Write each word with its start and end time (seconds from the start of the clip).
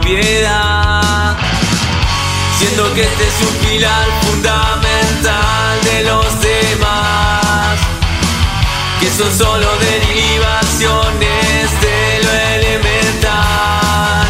piedad. 0.00 1.36
Siendo 2.58 2.92
que 2.94 3.02
este 3.02 3.26
es 3.26 3.40
un 3.48 3.54
pilar 3.66 4.06
fundamental 4.22 5.80
de 5.84 6.02
los 6.04 6.40
demás, 6.40 7.78
que 9.00 9.10
son 9.10 9.36
solo 9.36 9.66
derivaciones 9.78 11.80
de 11.80 12.20
lo 12.24 12.32
elemental. 12.56 14.28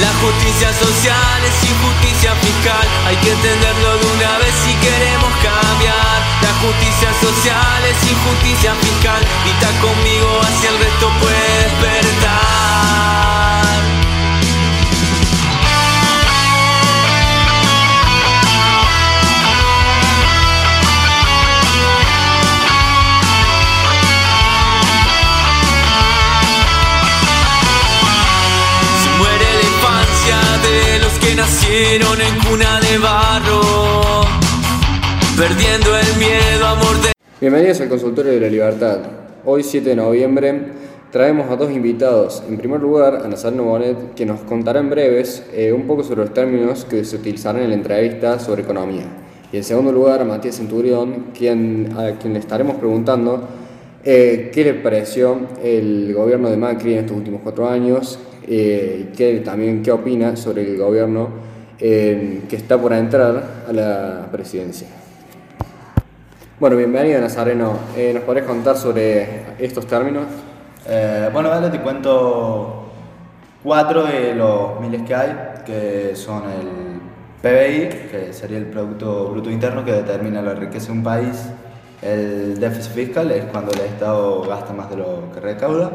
La 0.00 0.12
justicia 0.22 0.72
social 0.72 1.44
es 1.44 1.62
injusticia 1.68 2.34
fiscal, 2.36 2.86
hay 3.06 3.16
que 3.16 3.32
entenderlo 3.32 3.98
de 3.98 4.06
una 4.16 4.38
vez 4.38 4.54
si 4.64 4.72
queremos 4.74 5.32
cambiar. 5.42 6.20
La 6.42 6.54
justicia 6.62 7.12
social 7.20 7.84
es 7.84 8.10
injusticia 8.10 8.74
fiscal, 8.80 9.22
grita 9.44 9.70
conmigo 9.80 10.40
hacia 10.42 10.70
el 10.70 10.78
resto 10.78 11.10
puede 11.20 11.64
despertar. 11.64 12.99
Nacieron 31.70 32.20
en 32.20 32.50
cuna 32.50 32.80
de 32.80 32.98
barro, 32.98 34.22
perdiendo 35.36 35.96
el 35.96 36.18
miedo 36.18 36.66
a 36.66 36.74
morder. 36.74 37.12
Bienvenidos 37.40 37.80
al 37.80 37.88
Consultorio 37.88 38.32
de 38.32 38.40
la 38.40 38.48
Libertad. 38.48 38.98
Hoy, 39.44 39.62
7 39.62 39.90
de 39.90 39.94
noviembre, 39.94 40.62
traemos 41.12 41.48
a 41.48 41.54
dos 41.54 41.70
invitados. 41.70 42.42
En 42.48 42.56
primer 42.56 42.80
lugar, 42.80 43.22
a 43.24 43.28
Nazareno 43.28 43.62
Bonet, 43.62 44.14
que 44.14 44.26
nos 44.26 44.40
contará 44.40 44.80
en 44.80 44.90
breves 44.90 45.44
eh, 45.52 45.72
un 45.72 45.86
poco 45.86 46.02
sobre 46.02 46.22
los 46.22 46.34
términos 46.34 46.84
que 46.84 47.04
se 47.04 47.14
utilizarán 47.14 47.62
en 47.62 47.68
la 47.68 47.76
entrevista 47.76 48.40
sobre 48.40 48.62
economía. 48.62 49.04
Y 49.52 49.58
en 49.58 49.62
segundo 49.62 49.92
lugar, 49.92 50.22
a 50.22 50.24
Matías 50.24 50.56
Centurión, 50.56 51.26
quien, 51.38 51.94
a 51.96 52.18
quien 52.18 52.32
le 52.32 52.40
estaremos 52.40 52.78
preguntando 52.78 53.48
eh, 54.02 54.50
qué 54.52 54.64
le 54.64 54.74
pareció 54.74 55.38
el 55.62 56.12
gobierno 56.14 56.50
de 56.50 56.56
Macri 56.56 56.94
en 56.94 57.00
estos 57.00 57.16
últimos 57.16 57.42
cuatro 57.44 57.68
años 57.68 58.18
eh, 58.48 59.04
y 59.04 59.16
qué, 59.16 59.38
también 59.44 59.82
qué 59.84 59.92
opina 59.92 60.34
sobre 60.34 60.68
el 60.68 60.76
gobierno 60.76 61.49
eh, 61.80 62.42
que 62.48 62.56
está 62.56 62.78
por 62.78 62.92
entrar 62.92 63.64
a 63.68 63.72
la 63.72 64.28
presidencia. 64.30 64.86
Bueno, 66.58 66.76
bienvenido 66.76 67.20
Nazareno. 67.20 67.72
Eh, 67.96 68.12
¿Nos 68.12 68.24
podrías 68.24 68.46
contar 68.46 68.76
sobre 68.76 69.54
estos 69.58 69.86
términos? 69.86 70.24
Eh, 70.86 71.30
bueno, 71.32 71.48
vale, 71.48 71.70
te 71.70 71.80
cuento 71.80 72.84
cuatro 73.62 74.04
de 74.04 74.34
los 74.34 74.78
miles 74.80 75.02
que 75.02 75.14
hay, 75.14 75.36
que 75.64 76.14
son 76.14 76.42
el 76.44 77.00
PBI, 77.40 78.08
que 78.10 78.32
sería 78.32 78.58
el 78.58 78.66
Producto 78.66 79.30
Bruto 79.30 79.50
Interno 79.50 79.82
que 79.82 79.92
determina 79.92 80.42
la 80.42 80.52
riqueza 80.52 80.88
de 80.88 80.92
un 80.92 81.02
país, 81.02 81.48
el 82.02 82.60
déficit 82.60 82.92
fiscal, 82.92 83.30
es 83.30 83.44
cuando 83.46 83.72
el 83.72 83.80
Estado 83.80 84.42
gasta 84.42 84.74
más 84.74 84.90
de 84.90 84.96
lo 84.96 85.32
que 85.32 85.40
recauda, 85.40 85.90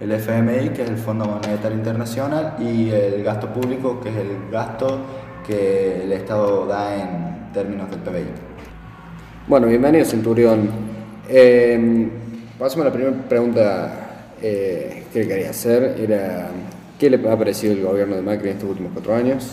el 0.00 0.12
FMI, 0.12 0.70
que 0.70 0.82
es 0.82 0.90
el 0.90 0.96
Fondo 0.96 1.26
Monetario 1.26 1.76
Internacional, 1.76 2.56
y 2.58 2.88
el 2.90 3.22
gasto 3.22 3.48
público, 3.48 4.00
que 4.00 4.08
es 4.08 4.16
el 4.16 4.50
gasto 4.50 4.98
que 5.46 6.04
el 6.04 6.12
Estado 6.12 6.66
da 6.66 6.96
en 6.96 7.52
términos 7.52 7.90
del 7.90 8.00
PBI. 8.00 8.24
Bueno, 9.46 9.66
bienvenido 9.66 10.04
Centurión. 10.06 10.70
Eh, 11.28 12.08
pasemos 12.58 12.86
a 12.86 12.88
la 12.88 12.94
primera 12.94 13.16
pregunta 13.28 14.26
eh, 14.40 15.04
que 15.12 15.20
le 15.20 15.28
quería 15.28 15.50
hacer. 15.50 15.96
Era, 15.98 16.48
¿Qué 16.98 17.10
le 17.10 17.30
ha 17.30 17.36
parecido 17.36 17.74
el 17.74 17.82
gobierno 17.82 18.16
de 18.16 18.22
Macri 18.22 18.48
en 18.48 18.56
estos 18.56 18.70
últimos 18.70 18.92
cuatro 18.94 19.14
años? 19.14 19.50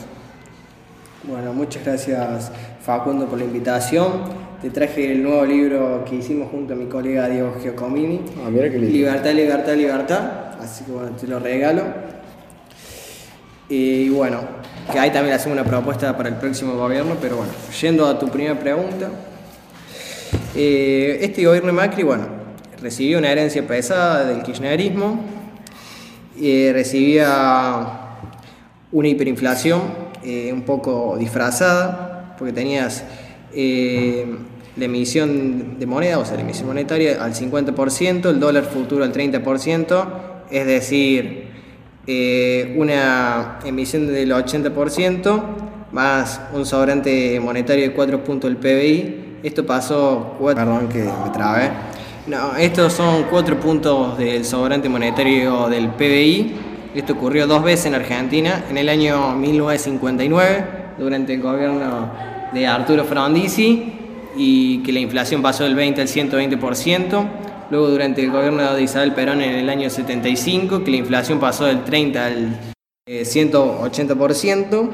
Bueno, 1.23 1.51
muchas 1.51 1.83
gracias 1.83 2.51
Facundo 2.81 3.25
por 3.25 3.37
la 3.37 3.43
invitación. 3.43 4.46
Te 4.61 4.71
traje 4.71 5.11
el 5.11 5.21
nuevo 5.21 5.45
libro 5.45 6.03
que 6.03 6.15
hicimos 6.15 6.49
junto 6.49 6.73
a 6.73 6.75
mi 6.75 6.87
colega 6.87 7.29
Diego 7.29 7.55
Giacomini. 7.61 8.21
Ah, 8.43 8.49
mira 8.49 8.67
qué 8.71 8.79
lindo. 8.79 8.91
Libertad, 8.91 9.31
libertad, 9.31 9.75
libertad. 9.75 10.31
Así 10.59 10.83
que 10.83 10.91
bueno, 10.91 11.11
te 11.11 11.27
lo 11.27 11.37
regalo. 11.37 11.83
Y 13.69 14.09
bueno, 14.09 14.39
que 14.91 14.97
ahí 14.97 15.11
también 15.11 15.35
hacemos 15.35 15.59
una 15.59 15.69
propuesta 15.69 16.17
para 16.17 16.29
el 16.29 16.35
próximo 16.37 16.73
gobierno, 16.73 17.17
pero 17.21 17.37
bueno, 17.37 17.51
yendo 17.79 18.07
a 18.07 18.17
tu 18.17 18.29
primera 18.29 18.59
pregunta. 18.59 19.09
Eh, 20.55 21.19
este 21.21 21.45
gobierno 21.45 21.67
de 21.67 21.73
Macri, 21.73 22.01
bueno, 22.01 22.25
recibió 22.81 23.19
una 23.19 23.29
herencia 23.29 23.67
pesada 23.67 24.25
del 24.25 24.41
kirchnerismo, 24.41 25.23
eh, 26.41 26.71
recibía 26.73 27.89
una 28.91 29.07
hiperinflación 29.07 29.81
eh, 30.23 30.51
un 30.51 30.63
poco 30.63 31.15
disfrazada, 31.19 32.35
porque 32.39 32.53
tenías 32.53 33.03
eh, 33.59 34.25
la 34.75 34.85
emisión 34.85 35.79
de 35.79 35.85
moneda, 35.87 36.19
o 36.19 36.25
sea, 36.25 36.35
la 36.35 36.43
emisión 36.43 36.67
monetaria 36.67 37.23
al 37.23 37.33
50%, 37.33 38.29
el 38.29 38.39
dólar 38.39 38.65
futuro 38.65 39.03
al 39.03 39.11
30%, 39.11 40.05
es 40.51 40.65
decir, 40.67 41.47
eh, 42.05 42.75
una 42.77 43.57
emisión 43.65 44.05
del 44.07 44.31
80% 44.31 45.41
más 45.91 46.39
un 46.53 46.65
sobrante 46.67 47.39
monetario 47.39 47.83
de 47.85 47.93
4 47.93 48.23
puntos 48.23 48.49
del 48.49 48.57
PBI. 48.57 49.39
Esto 49.41 49.65
pasó, 49.65 50.35
cuatro- 50.39 50.63
perdón 50.63 50.89
que 50.89 50.99
me 50.99 51.29
trabé. 51.33 51.71
No, 52.27 52.55
estos 52.57 52.93
son 52.93 53.23
4 53.31 53.59
puntos 53.59 54.17
del 54.19 54.45
sobrante 54.45 54.87
monetario 54.89 55.67
del 55.69 55.87
PBI. 55.89 56.55
Esto 56.93 57.13
ocurrió 57.13 57.47
dos 57.47 57.63
veces 57.63 57.87
en 57.87 57.95
Argentina, 57.95 58.65
en 58.69 58.77
el 58.77 58.89
año 58.89 59.33
1959, 59.35 60.65
durante 60.99 61.33
el 61.33 61.41
gobierno 61.41 62.09
de 62.53 62.67
Arturo 62.67 63.03
Frondizi, 63.05 63.93
y 64.35 64.79
que 64.83 64.91
la 64.91 64.99
inflación 64.99 65.41
pasó 65.41 65.63
del 65.63 65.75
20 65.75 66.01
al 66.01 66.07
120%. 66.07 67.27
Luego 67.69 67.89
durante 67.89 68.23
el 68.23 68.31
gobierno 68.31 68.73
de 68.73 68.81
Isabel 68.83 69.13
Perón 69.13 69.41
en 69.41 69.55
el 69.55 69.69
año 69.69 69.89
75, 69.89 70.83
que 70.83 70.91
la 70.91 70.97
inflación 70.97 71.39
pasó 71.39 71.65
del 71.65 71.83
30 71.83 72.25
al 72.25 72.59
eh, 73.07 73.23
180%. 73.23 74.89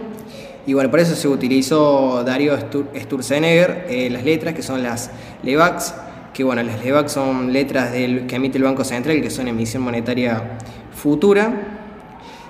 Y 0.66 0.74
bueno, 0.74 0.90
por 0.90 1.00
eso 1.02 1.14
se 1.16 1.28
utilizó 1.28 2.24
Darío 2.24 2.58
Stur- 2.58 2.88
Sturzenegger 2.98 3.86
eh, 3.90 4.10
las 4.10 4.24
letras, 4.24 4.54
que 4.56 4.64
son 4.64 4.82
las 4.82 5.12
LEVAX, 5.44 5.94
que 6.34 6.44
bueno, 6.44 6.64
las 6.64 6.84
LEVAX 6.84 7.12
son 7.12 7.52
letras 7.52 7.92
del, 7.92 8.26
que 8.28 8.38
emite 8.38 8.58
el 8.58 8.64
Banco 8.64 8.84
Central, 8.86 9.22
que 9.22 9.30
son 9.30 9.48
emisión 9.50 9.84
monetaria 9.84 10.58
futura. 10.96 11.52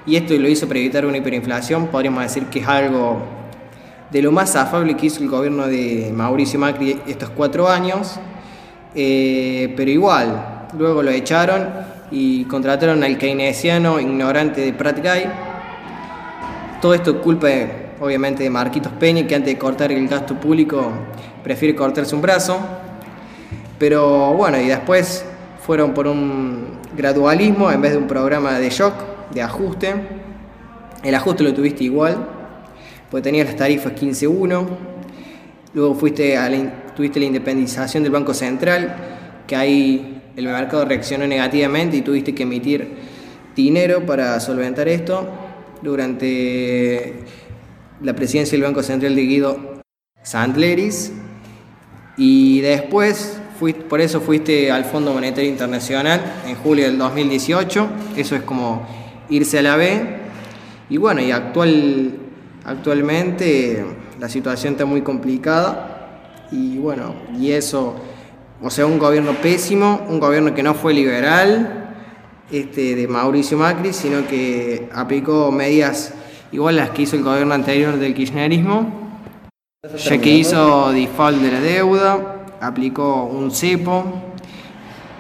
Y 0.05 0.15
esto 0.15 0.35
lo 0.37 0.47
hizo 0.47 0.67
para 0.67 0.79
evitar 0.79 1.05
una 1.05 1.17
hiperinflación, 1.17 1.87
podríamos 1.87 2.21
decir 2.23 2.45
que 2.45 2.59
es 2.59 2.67
algo 2.67 3.19
de 4.13 4.21
lo 4.21 4.31
más 4.31 4.55
afable 4.55 4.95
que 4.95 5.07
hizo 5.07 5.23
el 5.23 5.29
gobierno 5.29 5.65
de 5.65 6.11
Mauricio 6.15 6.59
Macri 6.59 7.01
estos 7.07 7.31
cuatro 7.31 7.67
años, 7.67 8.19
eh, 8.93 9.73
pero 9.75 9.89
igual, 9.89 10.67
luego 10.77 11.01
lo 11.01 11.09
echaron 11.09 11.67
y 12.11 12.43
contrataron 12.45 13.03
al 13.03 13.17
keynesiano 13.17 13.99
ignorante 13.99 14.61
de 14.61 14.71
Pratt 14.71 14.99
Guy. 14.99 15.23
Todo 16.79 16.93
esto 16.93 17.09
es 17.09 17.17
culpa, 17.17 17.47
obviamente, 17.99 18.43
de 18.43 18.51
Marquitos 18.51 18.91
Peña, 18.99 19.25
que 19.25 19.33
antes 19.33 19.51
de 19.51 19.57
cortar 19.57 19.91
el 19.91 20.07
gasto 20.07 20.35
público 20.35 20.91
prefiere 21.43 21.73
cortarse 21.73 22.13
un 22.13 22.21
brazo. 22.21 22.59
Pero 23.79 24.33
bueno, 24.33 24.61
y 24.61 24.67
después 24.67 25.25
fueron 25.65 25.95
por 25.95 26.05
un 26.05 26.77
gradualismo 26.95 27.71
en 27.71 27.81
vez 27.81 27.93
de 27.93 27.97
un 27.97 28.07
programa 28.07 28.59
de 28.59 28.69
shock, 28.69 28.93
de 29.33 29.41
ajuste. 29.41 29.95
El 31.01 31.15
ajuste 31.15 31.43
lo 31.43 31.51
tuviste 31.51 31.83
igual, 31.83 32.42
porque 33.13 33.25
tenías 33.25 33.45
las 33.45 33.55
tarifas 33.57 33.93
15.1. 33.93 34.65
Luego 35.75 35.93
fuiste 35.93 36.35
tuviste 36.95 37.19
la 37.19 37.27
independización 37.27 38.01
del 38.01 38.11
Banco 38.11 38.33
Central, 38.33 38.95
que 39.45 39.55
ahí 39.55 40.19
el 40.35 40.45
mercado 40.47 40.83
reaccionó 40.83 41.27
negativamente 41.27 41.95
y 41.95 42.01
tuviste 42.01 42.33
que 42.33 42.41
emitir 42.41 42.87
dinero 43.55 44.03
para 44.03 44.39
solventar 44.39 44.87
esto. 44.87 45.29
Durante 45.83 47.19
la 48.01 48.15
presidencia 48.15 48.53
del 48.53 48.63
Banco 48.63 48.81
Central 48.81 49.15
de 49.15 49.21
Guido 49.21 49.83
Sandleris. 50.23 51.13
Y 52.17 52.61
después, 52.61 53.37
fuiste, 53.59 53.83
por 53.83 54.01
eso 54.01 54.21
fuiste 54.21 54.71
al 54.71 54.85
Fondo 54.85 55.13
Monetario 55.13 55.51
Internacional 55.51 56.19
en 56.47 56.55
julio 56.55 56.85
del 56.85 56.97
2018. 56.97 57.89
Eso 58.17 58.35
es 58.35 58.41
como 58.41 58.87
irse 59.29 59.59
a 59.59 59.61
la 59.61 59.75
B. 59.75 60.01
Y 60.89 60.97
bueno, 60.97 61.21
y 61.21 61.29
actual, 61.29 62.22
actualmente 62.63 63.85
la 64.19 64.29
situación 64.29 64.73
está 64.73 64.85
muy 64.85 65.01
complicada. 65.01 66.47
Y 66.51 66.77
bueno, 66.77 67.15
y 67.37 67.51
eso, 67.51 67.95
o 68.61 68.69
sea, 68.69 68.85
un 68.85 68.99
gobierno 68.99 69.33
pésimo, 69.41 70.05
un 70.07 70.19
gobierno 70.19 70.53
que 70.53 70.63
no 70.63 70.73
fue 70.73 70.93
liberal 70.93 71.95
este, 72.51 72.95
de 72.95 73.07
Mauricio 73.07 73.57
Macri, 73.57 73.93
sino 73.93 74.27
que 74.27 74.89
aplicó 74.93 75.51
medidas 75.51 76.13
igual 76.51 76.75
las 76.75 76.91
que 76.91 77.01
hizo 77.03 77.15
el 77.15 77.23
gobierno 77.23 77.53
anterior 77.53 77.97
del 77.97 78.13
kirchnerismo 78.13 79.03
ya 79.97 80.17
que 80.17 80.29
hizo 80.29 80.93
default 80.93 81.41
de 81.41 81.51
la 81.51 81.59
deuda, 81.59 82.45
aplicó 82.61 83.25
un 83.25 83.51
cepo 83.51 84.32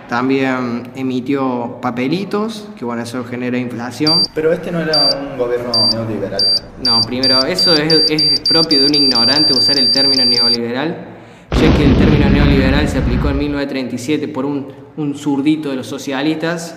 También 0.07 0.91
emitió 0.95 1.79
papelitos, 1.81 2.67
que 2.77 2.85
bueno, 2.85 3.03
eso 3.03 3.23
genera 3.23 3.57
inflación. 3.57 4.21
Pero 4.35 4.51
este 4.51 4.71
no 4.71 4.81
era 4.81 5.09
un 5.31 5.37
gobierno 5.37 5.87
neoliberal. 5.91 6.53
No, 6.83 7.01
primero, 7.01 7.43
eso 7.45 7.73
es, 7.73 8.09
es 8.09 8.41
propio 8.41 8.81
de 8.81 8.87
un 8.87 8.95
ignorante 8.95 9.53
usar 9.53 9.77
el 9.77 9.89
término 9.91 10.25
neoliberal, 10.25 11.07
ya 11.51 11.77
que 11.77 11.85
el 11.85 11.95
término 11.95 12.29
neoliberal 12.29 12.87
se 12.87 12.99
aplicó 12.99 13.29
en 13.29 13.37
1937 13.39 14.27
por 14.27 14.45
un, 14.45 14.73
un 14.97 15.15
zurdito 15.15 15.69
de 15.69 15.77
los 15.77 15.87
socialistas, 15.87 16.75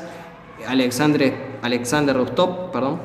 Alexandre, 0.67 1.59
Alexander 1.63 2.17
Rostov, 2.17 2.71
perdón, 2.71 3.01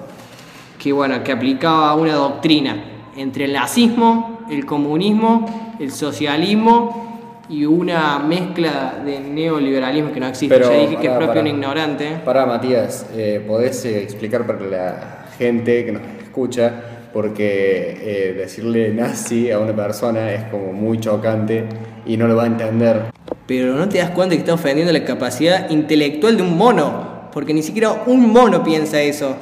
que, 0.80 0.94
bueno, 0.94 1.24
que 1.24 1.32
aplicaba 1.32 1.96
una 1.96 2.14
doctrina 2.14 2.84
entre 3.16 3.46
el 3.46 3.54
nazismo, 3.54 4.40
el 4.50 4.66
comunismo, 4.66 5.76
el 5.80 5.92
socialismo 5.92 7.11
y 7.52 7.66
una 7.66 8.18
mezcla 8.20 9.02
de 9.04 9.20
neoliberalismo 9.20 10.14
que 10.14 10.22
no 10.22 10.28
existe. 10.28 10.56
Pero, 10.56 10.72
ya 10.72 10.80
dije 10.80 10.96
que 10.96 11.08
es 11.08 11.14
pará, 11.14 11.18
propio 11.18 11.28
pará. 11.28 11.42
un 11.42 11.48
ignorante. 11.48 12.22
Para 12.24 12.46
Matías, 12.46 13.06
eh, 13.14 13.44
¿podés 13.46 13.84
eh, 13.84 14.02
explicar 14.02 14.48
para 14.48 14.62
la 14.62 15.26
gente 15.38 15.84
que 15.86 15.92
nos 15.92 16.02
escucha? 16.24 16.72
Porque 17.12 17.98
eh, 18.02 18.34
decirle 18.38 18.94
nazi 18.94 19.52
a 19.52 19.60
una 19.60 19.76
persona 19.76 20.32
es 20.32 20.44
como 20.46 20.72
muy 20.72 21.02
chocante 21.02 21.66
y 22.06 22.16
no 22.16 22.30
lo 22.30 22.38
va 22.38 22.44
a 22.44 22.48
entender. 22.48 23.12
Pero 23.48 23.74
no 23.74 23.90
te 23.90 23.98
das 23.98 24.12
cuenta 24.12 24.34
que 24.36 24.40
está 24.40 24.54
ofendiendo 24.54 24.94
la 24.94 25.04
capacidad 25.04 25.70
intelectual 25.70 26.38
de 26.38 26.44
un 26.44 26.58
mono, 26.58 27.30
porque 27.34 27.54
ni 27.54 27.64
siquiera 27.64 28.04
un 28.06 28.32
mono 28.32 28.64
piensa 28.64 29.02
eso. 29.02 29.36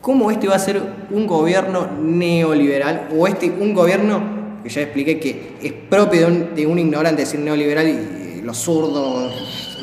¿Cómo 0.00 0.30
este 0.30 0.48
va 0.48 0.56
a 0.56 0.58
ser 0.58 0.80
un 1.10 1.26
gobierno 1.26 1.86
neoliberal 2.00 3.08
o 3.14 3.26
este 3.26 3.50
un 3.50 3.74
gobierno 3.74 4.31
que 4.62 4.68
ya 4.68 4.82
expliqué 4.82 5.18
que 5.18 5.56
es 5.62 5.72
propio 5.72 6.20
de 6.20 6.26
un, 6.26 6.54
de 6.54 6.66
un 6.66 6.78
ignorante 6.78 7.22
decir 7.22 7.40
neoliberal 7.40 7.88
y 7.88 8.42
los 8.42 8.58
zurdos 8.58 9.32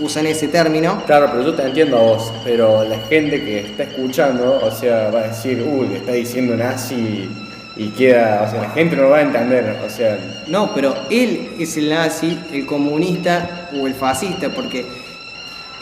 usan 0.02 0.28
ese 0.28 0.48
término? 0.48 1.04
Claro, 1.06 1.30
pero 1.32 1.44
yo 1.44 1.54
te 1.56 1.64
entiendo 1.64 1.98
a 1.98 2.02
vos, 2.02 2.32
pero 2.44 2.84
la 2.84 3.00
gente 3.00 3.44
que 3.44 3.60
está 3.60 3.84
escuchando, 3.84 4.60
o 4.64 4.72
sea, 4.72 5.10
va 5.12 5.22
a 5.22 5.28
decir, 5.28 5.62
uy, 5.62 5.88
le 5.88 5.98
está 5.98 6.14
diciendo 6.14 6.56
nazi 6.56 7.30
y 7.76 7.88
queda, 7.90 8.46
o 8.48 8.52
sea, 8.52 8.62
la 8.64 8.70
gente 8.72 8.96
no 8.96 9.04
lo 9.04 9.10
va 9.12 9.18
a 9.18 9.22
entender, 9.22 9.78
o 9.86 9.90
sea, 9.90 10.18
No, 10.48 10.74
pero 10.74 10.96
él 11.10 11.52
es 11.60 11.78
el 11.78 11.90
nazi, 11.90 12.38
el 12.52 12.66
comunista 12.66 13.70
o 13.80 13.88
el 13.88 13.94
fascista, 13.94 14.50
porque 14.50 14.86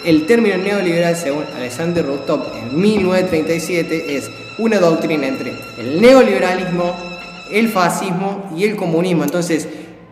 el 0.05 0.25
término 0.25 0.57
neoliberal, 0.57 1.15
según 1.15 1.43
Alexander 1.55 2.05
Rostov, 2.05 2.51
en 2.55 2.79
1937, 2.79 4.15
es 4.15 4.29
una 4.57 4.79
doctrina 4.79 5.27
entre 5.27 5.53
el 5.79 5.99
neoliberalismo, 5.99 7.16
el 7.51 7.69
fascismo 7.69 8.49
y 8.55 8.63
el 8.63 8.75
comunismo. 8.75 9.23
Entonces, 9.23 9.67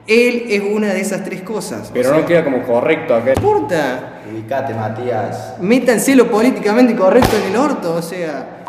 él 0.08 0.46
es 0.50 0.62
una 0.62 0.94
de 0.94 1.02
esas 1.02 1.24
tres 1.24 1.42
cosas. 1.42 1.90
pero 1.94 2.10
O 2.10 2.12
sea, 2.14 2.22
no 2.22 2.28
queda 2.28 2.44
como 2.44 2.64
correcto 2.64 3.16
acá. 3.16 3.26
No 3.26 3.32
importa, 3.34 4.12
Ubicate, 4.32 4.74
Matías. 4.74 5.56
métanse 5.60 6.16
lo 6.16 6.30
políticamente 6.30 6.96
correcto 6.96 7.36
en 7.38 7.52
el 7.52 7.58
orto, 7.58 7.96
o 7.96 8.02
sea. 8.02 8.64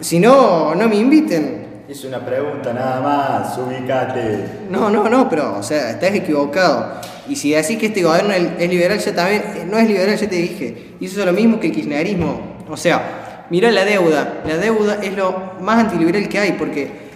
Si 0.00 0.18
no, 0.20 0.74
no 0.74 0.88
me 0.88 0.96
inviten. 0.96 1.66
Hice 1.88 2.06
una 2.06 2.24
pregunta 2.24 2.72
nada 2.72 3.00
más, 3.00 3.56
ubicate. 3.58 4.44
No, 4.70 4.90
no, 4.90 5.08
no, 5.08 5.28
pero, 5.28 5.56
o 5.58 5.62
sea, 5.62 5.90
estás 5.90 6.12
equivocado. 6.14 7.00
Y 7.28 7.34
si 7.36 7.52
decís 7.52 7.78
que 7.78 7.86
este 7.86 8.02
gobierno 8.02 8.32
es 8.32 8.46
es 8.58 8.68
liberal, 8.70 8.98
ya 8.98 9.14
también, 9.14 9.42
eh, 9.56 9.66
no 9.68 9.78
es 9.78 9.88
liberal, 9.88 10.16
ya 10.16 10.28
te 10.28 10.36
dije. 10.36 10.94
Y 11.00 11.06
eso 11.06 11.20
es 11.20 11.26
lo 11.26 11.32
mismo 11.32 11.58
que 11.58 11.68
el 11.68 11.72
kirchnerismo. 11.72 12.58
O 12.68 12.76
sea, 12.76 13.46
mirá 13.50 13.70
la 13.70 13.84
deuda. 13.84 14.42
La 14.46 14.58
deuda 14.58 14.98
es 15.02 15.16
lo 15.16 15.54
más 15.60 15.78
antiliberal 15.78 16.28
que 16.28 16.38
hay, 16.38 16.52
porque 16.52 17.07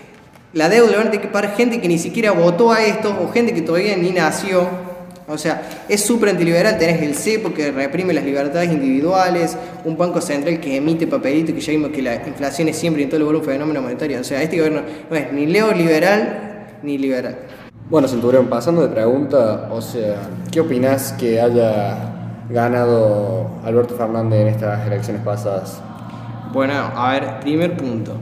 la 0.55 0.69
deuda 0.69 0.91
la 0.91 0.99
van 0.99 1.07
a 1.09 1.11
tener 1.11 1.27
que 1.27 1.33
pagar 1.33 1.57
gente 1.57 1.81
que 1.81 1.89
ni 1.89 1.99
siquiera 1.99 2.33
votó 2.33 2.73
a 2.73 2.83
esto, 2.85 3.17
o 3.23 3.33
gente 3.33 3.55
que 3.55 3.63
todavía 3.63 3.97
ni 3.97 4.11
nació. 4.11 4.67
O 5.29 5.39
sea, 5.39 5.63
es 5.89 6.05
súper 6.05 6.31
antiliberal. 6.31 6.79
Tenés 6.79 7.01
el 7.03 7.15
cepo 7.15 7.55
que 7.55 7.71
reprime 7.71 8.13
las 8.13 8.25
libertades 8.25 8.71
individuales, 8.71 9.57
un 9.85 9.97
banco 9.97 10.21
central 10.21 10.61
que 10.61 10.77
emite 10.77 11.07
papelito, 11.07 11.55
que 11.55 11.61
ya 11.61 11.73
vimos 11.73 11.91
que 11.91 12.03
la 12.03 12.17
inflación 12.17 12.69
es 12.69 12.77
siempre 12.77 13.03
y 13.03 13.05
en 13.05 13.11
todo 13.11 13.21
lugar 13.21 13.37
un 13.37 13.45
fenómeno 13.45 13.81
monetario. 13.81 14.21
O 14.21 14.25
sea, 14.25 14.43
este 14.43 14.59
gobierno 14.59 14.83
no 15.09 15.17
es 15.17 15.33
ni 15.33 15.47
neoliberal 15.47 16.67
ni 16.83 16.99
liberal. 16.99 17.39
Bueno, 17.89 18.09
Centurión, 18.09 18.49
pasando 18.49 18.83
de 18.83 18.89
pregunta, 18.89 19.69
o 19.71 19.81
sea, 19.81 20.17
¿qué 20.51 20.61
opinás 20.61 21.13
que 21.13 21.41
haya 21.41 21.97
ganado 22.51 23.51
Alberto 23.65 23.95
Fernández 23.95 24.41
en 24.41 24.49
estas 24.49 24.87
elecciones 24.87 25.23
pasadas? 25.23 25.81
Bueno, 26.53 26.75
a 26.95 27.13
ver, 27.13 27.41
primer 27.41 27.77
punto. 27.77 28.17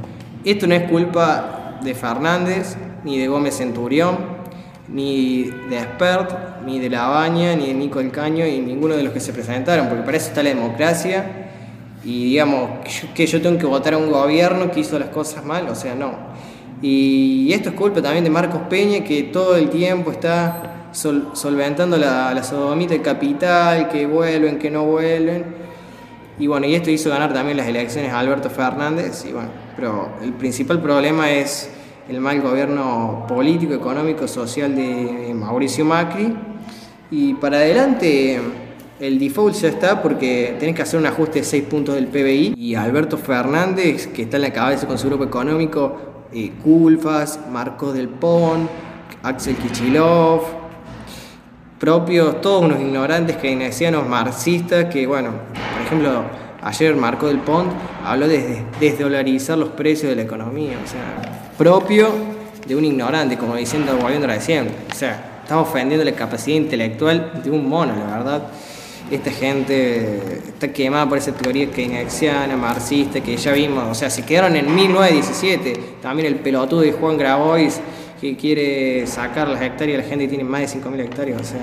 Esto 0.44 0.66
no 0.66 0.74
es 0.74 0.88
culpa 0.88 1.59
de 1.82 1.94
Fernández, 1.94 2.76
ni 3.04 3.18
de 3.18 3.28
Gómez 3.28 3.56
Centurión, 3.56 4.16
ni 4.88 5.44
de 5.68 5.78
Expert, 5.78 6.62
ni 6.66 6.78
de 6.78 6.90
Labaña, 6.90 7.54
ni 7.54 7.68
de 7.68 7.74
Nico 7.74 8.00
El 8.00 8.10
Caño, 8.10 8.46
y 8.46 8.58
ninguno 8.58 8.96
de 8.96 9.02
los 9.02 9.12
que 9.12 9.20
se 9.20 9.32
presentaron, 9.32 9.88
porque 9.88 10.02
para 10.02 10.16
eso 10.16 10.28
está 10.28 10.42
la 10.42 10.50
democracia. 10.50 11.46
Y 12.02 12.30
digamos, 12.30 12.70
que 13.14 13.26
yo, 13.26 13.42
tengo 13.42 13.58
que 13.58 13.66
votar 13.66 13.94
a 13.94 13.98
un 13.98 14.10
gobierno 14.10 14.70
que 14.70 14.80
hizo 14.80 14.98
las 14.98 15.10
cosas 15.10 15.44
mal, 15.44 15.68
o 15.68 15.74
sea, 15.74 15.94
no. 15.94 16.12
Y 16.82 17.52
esto 17.52 17.68
es 17.68 17.74
culpa 17.74 18.00
también 18.00 18.24
de 18.24 18.30
Marcos 18.30 18.62
Peña, 18.70 19.04
que 19.04 19.24
todo 19.24 19.56
el 19.56 19.68
tiempo 19.68 20.10
está 20.10 20.88
sol- 20.92 21.28
solventando 21.34 21.98
la, 21.98 22.32
la 22.32 22.42
sodomita 22.42 22.94
del 22.94 23.02
capital, 23.02 23.88
que 23.90 24.06
vuelven, 24.06 24.58
que 24.58 24.70
no 24.70 24.84
vuelven. 24.84 25.59
Y 26.40 26.46
bueno, 26.46 26.66
y 26.66 26.74
esto 26.74 26.90
hizo 26.90 27.10
ganar 27.10 27.34
también 27.34 27.58
las 27.58 27.66
elecciones 27.66 28.10
a 28.12 28.18
Alberto 28.18 28.48
Fernández. 28.48 29.26
Y 29.28 29.32
bueno, 29.32 29.50
pero 29.76 30.08
el 30.22 30.32
principal 30.32 30.80
problema 30.80 31.30
es 31.30 31.68
el 32.08 32.18
mal 32.18 32.40
gobierno 32.40 33.26
político, 33.28 33.74
económico, 33.74 34.26
social 34.26 34.74
de 34.74 35.32
Mauricio 35.34 35.84
Macri. 35.84 36.34
Y 37.10 37.34
para 37.34 37.58
adelante 37.58 38.40
el 38.98 39.18
default 39.18 39.54
ya 39.54 39.68
está 39.68 40.02
porque 40.02 40.56
tenés 40.58 40.74
que 40.74 40.80
hacer 40.80 40.98
un 40.98 41.04
ajuste 41.04 41.40
de 41.40 41.44
6 41.44 41.64
puntos 41.64 41.94
del 41.94 42.06
PBI. 42.06 42.54
Y 42.56 42.74
Alberto 42.74 43.18
Fernández, 43.18 44.06
que 44.06 44.22
está 44.22 44.38
en 44.38 44.42
la 44.42 44.52
cabeza 44.52 44.86
con 44.86 44.96
su 44.96 45.08
grupo 45.08 45.24
económico, 45.24 46.26
eh, 46.32 46.52
Culfas, 46.64 47.38
Marcos 47.52 47.92
del 47.92 48.08
Pon, 48.08 48.66
Axel 49.22 49.56
Kichilov, 49.56 50.59
propios, 51.80 52.42
todos 52.42 52.62
unos 52.62 52.78
ignorantes 52.78 53.38
keynesianos 53.38 54.06
marxistas 54.06 54.84
que, 54.92 55.06
bueno, 55.06 55.30
por 55.30 55.86
ejemplo, 55.86 56.24
ayer 56.60 56.94
Marco 56.94 57.26
del 57.26 57.38
Pont 57.38 57.72
habló 58.04 58.28
de 58.28 58.62
desdolarizar 58.78 59.56
los 59.56 59.70
precios 59.70 60.10
de 60.10 60.16
la 60.16 60.22
economía, 60.22 60.76
o 60.84 60.86
sea, 60.86 61.54
propio 61.56 62.10
de 62.66 62.76
un 62.76 62.84
ignorante, 62.84 63.38
como 63.38 63.56
diciendo, 63.56 63.96
volviendo 63.96 64.26
recién, 64.26 64.68
o 64.92 64.94
sea, 64.94 65.40
estamos 65.42 65.68
ofendiendo 65.68 66.04
la 66.04 66.12
capacidad 66.12 66.58
intelectual 66.58 67.40
de 67.42 67.50
un 67.50 67.66
mono, 67.66 67.94
la 67.96 68.18
verdad. 68.18 68.42
Esta 69.10 69.30
gente 69.30 70.38
está 70.46 70.72
quemada 70.72 71.08
por 71.08 71.18
esa 71.18 71.32
teoría 71.32 71.68
keynesiana, 71.70 72.56
marxista, 72.56 73.20
que 73.20 73.36
ya 73.38 73.52
vimos, 73.52 73.84
o 73.90 73.94
sea, 73.94 74.10
se 74.10 74.22
quedaron 74.24 74.54
en 74.54 74.72
1917. 74.72 75.96
También 76.00 76.28
el 76.28 76.36
pelotudo 76.36 76.82
de 76.82 76.92
Juan 76.92 77.16
Grabois, 77.16 77.80
que 78.20 78.36
quiere 78.36 79.06
sacar 79.06 79.48
las 79.48 79.62
hectáreas 79.62 80.02
la 80.02 80.08
gente 80.08 80.28
tiene 80.28 80.44
más 80.44 80.60
de 80.60 80.80
5.000 80.80 81.00
hectáreas, 81.00 81.40
o 81.40 81.44
sea, 81.44 81.60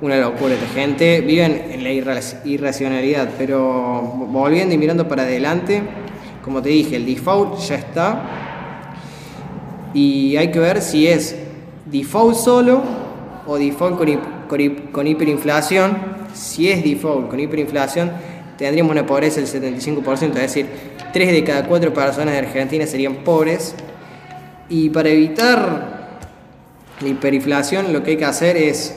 una 0.00 0.16
locura. 0.18 0.54
Esta 0.54 0.66
gente 0.68 1.20
viven 1.20 1.66
en 1.70 1.82
la 1.84 1.90
irra- 1.90 2.40
irracionalidad, 2.44 3.30
pero 3.38 4.02
volviendo 4.28 4.74
y 4.74 4.78
mirando 4.78 5.08
para 5.08 5.22
adelante, 5.22 5.82
como 6.44 6.60
te 6.62 6.68
dije, 6.70 6.96
el 6.96 7.06
default 7.06 7.58
ya 7.60 7.74
está 7.76 8.22
y 9.94 10.36
hay 10.36 10.50
que 10.50 10.58
ver 10.58 10.80
si 10.80 11.06
es 11.06 11.36
default 11.86 12.36
solo 12.36 12.82
o 13.46 13.58
default 13.58 13.96
con, 13.98 14.08
con 14.48 14.76
con 14.92 15.06
hiperinflación. 15.06 15.96
Si 16.34 16.68
es 16.70 16.82
default 16.82 17.28
con 17.28 17.38
hiperinflación, 17.40 18.10
tendríamos 18.56 18.92
una 18.92 19.04
pobreza 19.06 19.40
del 19.40 19.48
75%, 19.48 20.28
es 20.28 20.34
decir, 20.34 20.66
3 21.12 21.32
de 21.32 21.44
cada 21.44 21.66
4 21.66 21.92
personas 21.92 22.32
de 22.32 22.38
Argentina 22.38 22.86
serían 22.86 23.16
pobres. 23.16 23.74
Y 24.72 24.88
para 24.88 25.10
evitar 25.10 26.18
la 27.02 27.06
hiperinflación, 27.08 27.92
lo 27.92 28.02
que 28.02 28.12
hay 28.12 28.16
que 28.16 28.24
hacer 28.24 28.56
es 28.56 28.94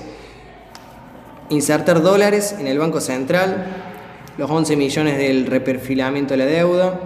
insertar 1.49 2.01
dólares 2.01 2.55
en 2.57 2.67
el 2.67 2.79
Banco 2.79 3.01
Central, 3.01 3.65
los 4.37 4.49
11 4.49 4.77
millones 4.77 5.17
del 5.17 5.47
reperfilamiento 5.47 6.33
de 6.33 6.37
la 6.37 6.45
deuda, 6.45 6.97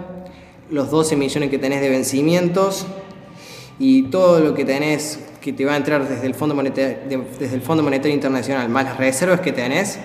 los 0.70 0.88
12 0.88 1.16
millones 1.16 1.50
que 1.50 1.58
tenés 1.58 1.80
de 1.80 1.88
vencimientos 1.88 2.86
y 3.80 4.04
todo 4.04 4.38
lo 4.38 4.54
que 4.54 4.64
tenés 4.64 5.18
que 5.40 5.52
te 5.52 5.64
va 5.64 5.72
a 5.72 5.76
entrar 5.76 6.08
desde 6.08 6.28
el 6.28 6.34
Fondo 6.34 6.54
Monetario, 6.54 6.98
de- 7.08 7.24
desde 7.40 7.56
el 7.56 7.62
Fondo 7.62 7.82
Monetario 7.82 8.14
Internacional, 8.14 8.68
más 8.68 8.84
las 8.84 8.98
reservas 8.98 9.40
que 9.40 9.50
tenés, 9.50 9.98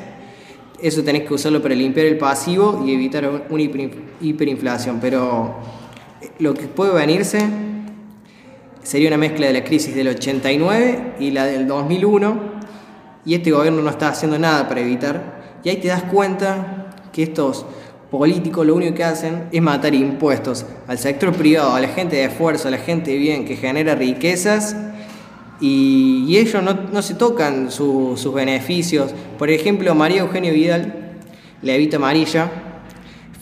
eso 0.82 1.04
tenés 1.04 1.28
que 1.28 1.36
usarlo 1.36 1.62
para 1.62 1.76
limpiar 1.76 2.08
el 2.08 2.18
pasivo 2.18 2.84
y 2.84 2.96
evitar 2.96 3.30
un- 3.30 3.44
una 3.48 3.62
hiper- 3.64 3.92
hiperinflación. 4.22 5.00
Pero 5.00 5.56
eh, 6.22 6.32
lo 6.40 6.56
que 6.56 6.64
puede 6.66 6.94
venirse 6.94 7.46
sería 8.86 9.08
una 9.08 9.18
mezcla 9.18 9.48
de 9.48 9.54
la 9.54 9.64
crisis 9.64 9.96
del 9.96 10.10
89 10.10 11.16
y 11.20 11.32
la 11.32 11.46
del 11.46 11.68
2001 11.68 12.40
y 13.26 13.34
este 13.34 13.50
gobierno 13.50 13.82
no 13.82 13.90
está 13.90 14.10
haciendo 14.10 14.38
nada 14.38 14.70
para 14.70 14.82
evitar. 14.82 15.60
Y 15.64 15.70
ahí 15.70 15.78
te 15.78 15.88
das 15.88 16.04
cuenta 16.04 16.92
que 17.12 17.24
estos 17.24 17.66
políticos 18.12 18.64
lo 18.64 18.76
único 18.76 18.94
que 18.94 19.04
hacen 19.04 19.50
es 19.52 19.62
matar 19.62 19.96
impuestos 19.96 20.68
al 20.88 21.00
sector 21.00 21.34
privado, 21.34 21.74
a 21.74 21.82
la 21.82 21.88
gente 21.88 22.18
de 22.18 22.26
esfuerzo, 22.26 22.68
a 22.68 22.72
la 22.72 22.78
gente 22.78 23.18
bien 23.18 23.46
que 23.46 23.56
genera 23.56 23.96
riquezas 23.96 24.76
y, 25.60 26.38
ellos 26.38 26.62
no, 26.62 27.02
se 27.02 27.16
tocan 27.16 27.72
sus 27.72 28.34
beneficios. 28.34 29.16
Por 29.40 29.50
ejemplo, 29.50 29.96
María 29.96 30.22
Eugenia 30.22 30.52
Vidal, 30.52 31.18
Levita 31.64 31.98
Amarilla, 31.98 32.52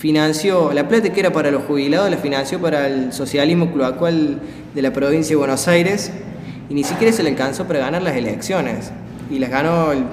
financió, 0.03 0.73
la 0.73 0.85
plata 0.89 1.13
que 1.13 1.19
era 1.21 1.31
para 1.31 1.49
los 1.49 1.63
jubilados 1.63 2.11
la 2.11 2.17
financió 2.17 2.59
para 2.59 2.87
el 2.87 3.13
socialismo 3.13 3.71
cloacual 3.71 4.37
de 4.75 4.81
la 4.81 4.91
provincia 4.91 5.29
de 5.29 5.37
Buenos 5.37 5.65
Aires 5.69 6.11
y 6.69 6.73
ni 6.73 6.83
siquiera 6.83 7.13
se 7.13 7.23
le 7.23 7.29
alcanzó 7.29 7.65
para 7.65 7.79
ganar 7.79 8.03
las 8.03 8.13
elecciones. 8.17 8.91
Y 9.31 9.39
las 9.39 9.49
ganó 9.49 9.93
el 9.93 10.03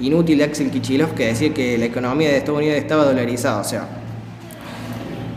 inútil 0.00 0.42
Axel 0.42 0.72
Kichilov 0.72 1.14
que 1.14 1.26
decía 1.26 1.54
que 1.54 1.78
la 1.78 1.84
economía 1.84 2.30
de 2.30 2.38
Estados 2.38 2.58
Unidos 2.58 2.76
estaba 2.76 3.04
dolarizada, 3.04 3.60
o 3.60 3.64
sea, 3.64 3.86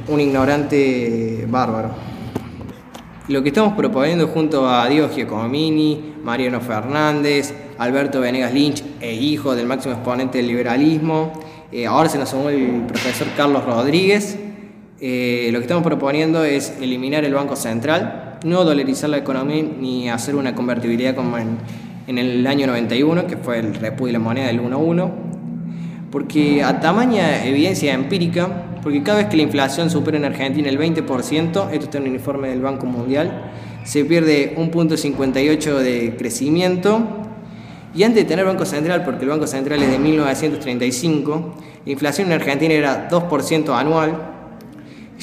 un 0.07 0.19
ignorante 0.19 1.45
bárbaro. 1.47 1.91
Lo 3.27 3.43
que 3.43 3.49
estamos 3.49 3.73
proponiendo 3.73 4.27
junto 4.29 4.67
a 4.67 4.89
Diego 4.89 5.09
Giacomini, 5.09 6.15
Mariano 6.23 6.61
Fernández, 6.61 7.53
Alberto 7.77 8.21
Venegas 8.21 8.55
Lynch 8.55 8.83
e 9.01 9.13
hijo 9.13 9.53
del 9.53 9.67
máximo 9.67 9.93
exponente 9.93 10.39
del 10.39 10.47
liberalismo, 10.47 11.31
eh, 11.71 11.85
ahora 11.85 12.09
se 12.09 12.17
nos 12.17 12.29
sumó 12.29 12.49
el 12.49 12.83
profesor 12.87 13.27
Carlos 13.37 13.63
Rodríguez. 13.65 14.37
Eh, 15.01 15.49
lo 15.51 15.59
que 15.59 15.63
estamos 15.63 15.83
proponiendo 15.83 16.43
es 16.43 16.73
eliminar 16.81 17.23
el 17.23 17.33
Banco 17.33 17.55
Central, 17.55 18.39
no 18.43 18.63
dolarizar 18.63 19.09
la 19.09 19.17
economía 19.17 19.63
ni 19.79 20.09
hacer 20.09 20.35
una 20.35 20.55
convertibilidad 20.55 21.15
como 21.15 21.37
en, 21.37 21.57
el 22.07 22.45
año 22.47 22.67
91, 22.67 23.27
que 23.27 23.37
fue 23.37 23.59
el 23.59 23.75
repudio 23.75 24.07
de 24.07 24.13
la 24.13 24.19
moneda 24.19 24.47
del 24.47 24.61
1-1, 24.61 25.11
porque 26.11 26.63
a 26.63 26.79
tamaña 26.79 27.45
evidencia 27.45 27.93
empírica 27.93 28.65
porque 28.81 29.03
cada 29.03 29.19
vez 29.19 29.27
que 29.27 29.37
la 29.37 29.43
inflación 29.43 29.89
supera 29.89 30.17
en 30.17 30.25
Argentina 30.25 30.69
el 30.69 30.79
20%, 30.79 31.69
esto 31.71 31.85
está 31.85 31.97
en 31.97 32.05
un 32.05 32.13
informe 32.13 32.49
del 32.49 32.61
Banco 32.61 32.85
Mundial, 32.85 33.51
se 33.83 34.05
pierde 34.05 34.53
un 34.57 34.69
punto 34.69 34.97
58 34.97 35.79
de 35.79 36.15
crecimiento. 36.17 37.18
Y 37.93 38.03
antes 38.03 38.23
de 38.23 38.29
tener 38.29 38.45
Banco 38.45 38.65
Central, 38.65 39.03
porque 39.03 39.23
el 39.23 39.29
Banco 39.29 39.47
Central 39.47 39.81
es 39.81 39.91
de 39.91 39.99
1935, 39.99 41.55
la 41.85 41.91
inflación 41.91 42.27
en 42.27 42.33
Argentina 42.33 42.73
era 42.73 43.09
2% 43.09 43.77
anual, 43.77 44.15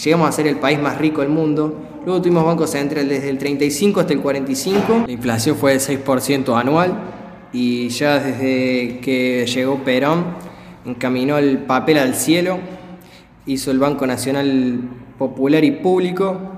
llegamos 0.02 0.28
a 0.28 0.32
ser 0.32 0.46
el 0.46 0.56
país 0.56 0.80
más 0.80 0.98
rico 0.98 1.20
del 1.20 1.30
mundo. 1.30 2.00
Luego 2.04 2.20
tuvimos 2.20 2.44
Banco 2.44 2.66
Central 2.66 3.08
desde 3.08 3.30
el 3.30 3.38
35 3.38 4.00
hasta 4.00 4.12
el 4.12 4.20
45, 4.20 5.04
la 5.06 5.12
inflación 5.12 5.56
fue 5.56 5.72
del 5.72 5.80
6% 5.80 6.58
anual 6.58 6.94
y 7.52 7.88
ya 7.88 8.18
desde 8.18 8.98
que 9.00 9.46
llegó 9.46 9.82
Perón 9.84 10.24
encaminó 10.84 11.38
el 11.38 11.58
papel 11.58 11.98
al 11.98 12.14
cielo 12.14 12.58
hizo 13.46 13.70
el 13.70 13.78
Banco 13.78 14.06
Nacional 14.06 14.80
Popular 15.18 15.64
y 15.64 15.70
Público, 15.70 16.55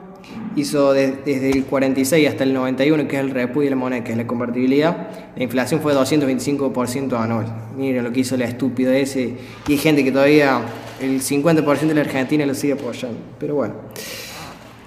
hizo 0.60 0.92
desde 0.92 1.50
el 1.50 1.64
46 1.64 2.28
hasta 2.28 2.44
el 2.44 2.54
91, 2.54 3.08
que 3.08 3.16
es 3.16 3.22
el 3.22 3.30
repudio 3.30 3.66
de 3.66 3.70
la 3.70 3.76
moneda, 3.76 4.04
que 4.04 4.12
es 4.12 4.18
la 4.18 4.26
convertibilidad, 4.26 5.08
la 5.36 5.42
inflación 5.42 5.80
fue 5.80 5.94
225% 5.94 7.18
anual. 7.18 7.46
Miren 7.76 8.04
lo 8.04 8.12
que 8.12 8.20
hizo 8.20 8.36
la 8.36 8.44
estupidez 8.44 9.10
ese, 9.10 9.34
y 9.66 9.72
hay 9.72 9.78
gente 9.78 10.04
que 10.04 10.12
todavía 10.12 10.60
el 11.00 11.20
50% 11.20 11.86
de 11.86 11.94
la 11.94 12.00
Argentina 12.00 12.44
lo 12.44 12.54
sigue 12.54 12.74
apoyando. 12.74 13.18
Pero 13.38 13.54
bueno. 13.54 13.74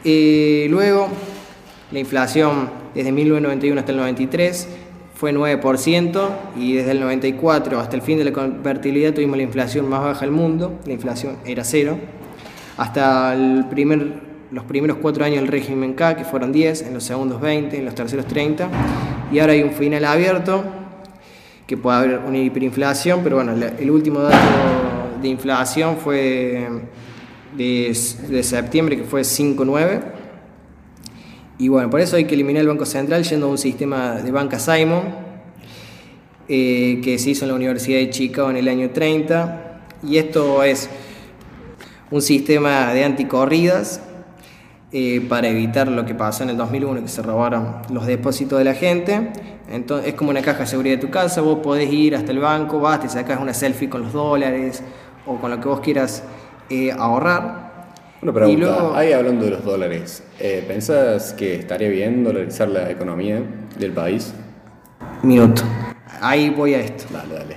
Luego, 0.04 1.08
la 1.92 2.00
inflación 2.00 2.70
desde 2.96 3.12
1991 3.12 3.80
hasta 3.80 3.92
el 3.92 3.98
93 3.98 4.68
fue 5.13 5.34
9% 5.34 6.30
y 6.58 6.74
desde 6.74 6.92
el 6.92 7.00
94 7.00 7.80
hasta 7.80 7.96
el 7.96 8.01
fin 8.01 8.18
de 8.18 8.24
la 8.24 8.34
convertibilidad 8.34 9.13
tuvimos 9.13 9.38
la 9.38 9.44
inflación 9.44 9.88
más 9.88 10.01
baja 10.01 10.22
del 10.22 10.32
mundo, 10.32 10.80
la 10.86 10.94
inflación 10.94 11.36
era 11.46 11.63
cero, 11.63 12.00
hasta 12.78 13.36
el 13.36 13.66
primer, 13.70 14.13
los 14.51 14.63
primeros 14.65 14.98
cuatro 15.01 15.24
años 15.25 15.39
del 15.39 15.48
régimen 15.48 15.93
K, 15.93 16.15
que 16.17 16.25
fueron 16.25 16.51
10, 16.51 16.84
en 16.84 16.93
los 16.93 17.03
segundos 17.03 17.41
20, 17.41 17.77
en 17.77 17.86
los 17.86 17.96
terceros 17.96 18.25
30, 18.27 18.70
y 19.31 19.39
ahora 19.39 19.53
hay 19.53 19.63
un 19.63 19.72
final 19.72 20.05
abierto, 20.05 20.63
que 21.65 21.77
puede 21.77 21.98
haber 21.98 22.20
una 22.20 22.38
hiperinflación, 22.38 23.22
pero 23.24 23.38
bueno, 23.38 23.53
el 23.53 23.91
último 23.91 24.20
dato 24.20 24.36
de 25.22 25.27
inflación 25.27 25.98
fue 25.98 26.70
de, 27.55 27.98
de 28.29 28.43
septiembre, 28.43 28.98
que 28.98 29.03
fue 29.03 29.22
5,9 29.22 30.22
y 31.62 31.67
bueno, 31.67 31.91
por 31.91 32.00
eso 32.00 32.15
hay 32.15 32.25
que 32.25 32.34
eliminar 32.34 32.62
el 32.62 32.70
Banco 32.70 32.88
Central 32.88 33.22
yendo 33.22 33.46
a 33.46 33.50
un 33.50 33.58
sistema 33.60 34.13
de 34.15 34.31
banca 34.31 34.58
Simon, 34.58 35.03
eh, 36.48 37.00
que 37.03 37.20
se 37.20 37.29
hizo 37.29 37.46
en 37.46 37.50
la 37.50 37.55
Universidad 37.55 38.00
de 38.00 38.10
Chicago 38.10 38.50
en 38.50 38.58
el 38.58 38.67
año 38.67 38.89
30. 38.89 39.81
Y 40.01 40.17
esto 40.17 40.63
es 40.63 40.89
un 42.10 42.24
sistema 42.24 42.91
de 42.96 43.03
anticorridas 43.03 44.01
eh, 44.91 45.25
para 45.27 45.48
evitar 45.48 45.88
lo 45.88 46.05
que 46.05 46.15
pasó 46.15 46.43
en 46.43 46.50
el 46.50 46.57
2001, 46.57 47.01
que 47.01 47.07
se 47.07 47.21
robaron 47.21 47.77
los 47.89 48.05
depósitos 48.05 48.60
de 48.60 48.65
la 48.65 48.74
gente. 48.74 49.31
Entonces, 49.69 50.10
es 50.10 50.13
como 50.15 50.31
una 50.31 50.41
caja 50.41 50.60
de 50.60 50.67
seguridad 50.67 50.95
de 50.95 51.01
tu 51.01 51.10
casa, 51.10 51.41
vos 51.41 51.60
podés 51.60 51.91
ir 51.91 52.15
hasta 52.15 52.31
el 52.31 52.39
banco, 52.39 52.79
vas, 52.79 53.00
te 53.00 53.10
sacas 53.10 53.39
una 53.39 53.53
selfie 53.53 53.89
con 53.89 54.01
los 54.01 54.13
dólares 54.13 54.83
o 55.25 55.38
con 55.38 55.51
lo 55.51 55.60
que 55.60 55.67
vos 55.67 55.79
quieras 55.79 56.24
eh, 56.69 56.91
ahorrar 56.91 57.71
una 58.21 58.33
pregunta, 58.33 59.00
ahí 59.00 59.13
hablando 59.13 59.45
de 59.45 59.51
los 59.51 59.65
dólares, 59.65 60.21
eh, 60.39 60.63
¿pensás 60.67 61.33
que 61.33 61.55
estaría 61.55 61.89
bien 61.89 62.24
dolarizar 62.24 62.67
la 62.67 62.91
economía 62.91 63.41
del 63.79 63.93
país? 63.93 64.31
Minuto. 65.24 65.63
Ahí 66.21 66.51
voy 66.51 66.75
a 66.75 66.81
esto. 66.81 67.05
Dale, 67.12 67.33
dale. 67.33 67.55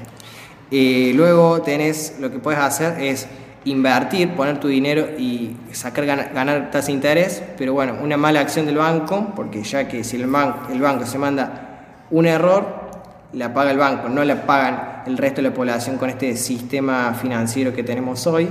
Y 0.70 1.12
luego 1.12 1.60
tenés, 1.60 2.16
lo 2.18 2.30
que 2.30 2.38
puedes 2.38 2.60
hacer 2.60 2.98
es 2.98 3.26
invertir, 3.64 4.30
poner 4.30 4.60
tu 4.60 4.68
dinero 4.68 5.08
y 5.18 5.56
sacar 5.72 6.06
ganar, 6.06 6.70
tasa 6.70 6.88
de 6.88 6.92
interés, 6.92 7.42
pero 7.56 7.72
bueno, 7.72 7.96
una 8.02 8.16
mala 8.16 8.40
acción 8.40 8.66
del 8.66 8.76
banco, 8.76 9.32
porque 9.34 9.62
ya 9.62 9.88
que 9.88 10.04
si 10.04 10.16
el, 10.16 10.26
banco, 10.26 10.72
el 10.72 10.80
banco 10.80 11.06
se 11.06 11.18
manda 11.18 12.06
un 12.10 12.26
error, 12.26 12.84
la 13.32 13.52
paga 13.52 13.70
el 13.70 13.78
banco, 13.78 14.08
no 14.08 14.24
la 14.24 14.46
pagan 14.46 15.02
el 15.06 15.18
resto 15.18 15.42
de 15.42 15.48
la 15.48 15.54
población 15.54 15.96
con 15.96 16.10
este 16.10 16.36
sistema 16.36 17.14
financiero 17.14 17.72
que 17.72 17.82
tenemos 17.82 18.26
hoy. 18.26 18.48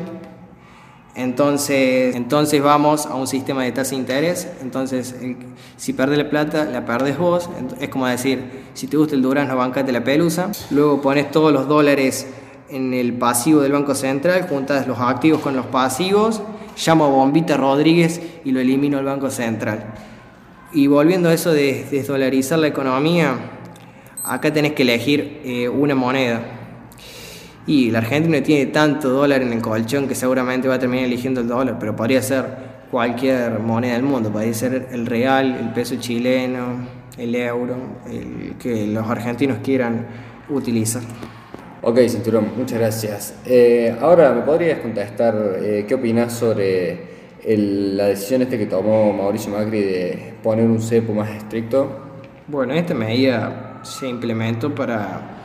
Entonces, 1.15 2.15
entonces 2.15 2.61
vamos 2.61 3.05
a 3.05 3.13
un 3.13 3.27
sistema 3.27 3.63
de 3.63 3.71
tasa 3.71 3.91
de 3.91 3.97
interés. 3.97 4.47
Entonces, 4.61 5.15
si 5.77 5.93
perdes 5.93 6.17
la 6.17 6.27
plata, 6.27 6.65
la 6.65 6.85
perdes 6.85 7.19
vos. 7.19 7.49
Es 7.79 7.89
como 7.89 8.07
decir, 8.07 8.63
si 8.73 8.87
te 8.87 8.97
gusta 8.97 9.13
el 9.13 9.21
durazno, 9.21 9.55
bancate 9.55 9.91
la 9.91 10.03
pelusa. 10.03 10.49
Luego 10.71 11.01
pones 11.01 11.29
todos 11.29 11.53
los 11.53 11.67
dólares 11.67 12.27
en 12.73 12.93
el 12.93 13.13
pasivo 13.13 13.61
del 13.61 13.71
Banco 13.71 13.93
Central, 13.93 14.47
juntas 14.49 14.87
los 14.87 14.99
activos 14.99 15.41
con 15.41 15.55
los 15.55 15.67
pasivos, 15.67 16.41
llamo 16.85 17.05
a 17.05 17.09
Bombita 17.09 17.55
Rodríguez 17.55 18.19
y 18.43 18.51
lo 18.51 18.59
elimino 18.59 18.97
al 18.97 19.05
Banco 19.05 19.29
Central. 19.29 19.93
Y 20.73 20.87
volviendo 20.87 21.29
a 21.29 21.33
eso 21.33 21.53
de 21.53 21.85
desdolarizar 21.91 22.57
la 22.57 22.67
economía, 22.67 23.35
acá 24.23 24.51
tenés 24.51 24.73
que 24.73 24.81
elegir 24.81 25.41
eh, 25.45 25.69
una 25.69 25.93
moneda. 25.93 26.41
Y 27.67 27.91
la 27.91 27.99
Argentina 27.99 28.41
tiene 28.41 28.65
tanto 28.71 29.09
dólar 29.09 29.43
en 29.43 29.53
el 29.53 29.61
colchón 29.61 30.07
que 30.07 30.15
seguramente 30.15 30.67
va 30.67 30.75
a 30.75 30.79
terminar 30.79 31.05
eligiendo 31.05 31.41
el 31.41 31.47
dólar, 31.47 31.77
pero 31.79 31.95
podría 31.95 32.23
ser 32.23 32.73
cualquier 32.89 33.59
moneda 33.59 33.93
del 33.93 34.03
mundo, 34.03 34.31
podría 34.31 34.53
ser 34.53 34.89
el 34.91 35.05
real, 35.05 35.55
el 35.59 35.69
peso 35.73 35.95
chileno, 35.97 36.87
el 37.17 37.35
euro, 37.35 37.77
el 38.07 38.55
que 38.57 38.87
los 38.87 39.07
argentinos 39.07 39.59
quieran 39.63 40.07
utilizar. 40.49 41.03
Ok, 41.85 41.99
Cinturón, 42.07 42.47
muchas 42.57 42.79
gracias. 42.79 43.35
Eh, 43.45 43.93
ahora, 43.99 44.31
¿me 44.31 44.43
podrías 44.43 44.79
contestar 44.79 45.57
eh, 45.61 45.83
qué 45.85 45.95
opinas 45.95 46.31
sobre 46.31 46.97
la 47.45 48.05
decisión 48.05 48.41
este 48.41 48.57
que 48.57 48.67
tomó 48.67 49.11
Mauricio 49.11 49.51
Macri 49.51 49.81
de 49.81 50.33
poner 50.41 50.63
un 50.63 50.81
cepo 50.81 51.13
más 51.13 51.29
estricto? 51.29 51.89
Bueno, 52.47 52.73
esta 52.73 52.93
medida 52.93 53.81
se 53.83 54.07
implementó 54.07 54.73
para 54.73 55.41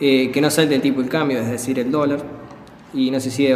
eh, 0.00 0.30
que 0.30 0.40
no 0.40 0.48
salte 0.48 0.76
el 0.76 0.80
tipo 0.80 1.02
de 1.02 1.10
cambio, 1.10 1.38
es 1.40 1.50
decir, 1.50 1.78
el 1.78 1.90
dólar, 1.90 2.20
y 2.94 3.10
no 3.10 3.20
se 3.20 3.30
sigue 3.30 3.54